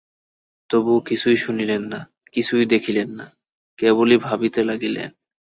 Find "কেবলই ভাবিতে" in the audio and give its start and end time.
3.79-4.61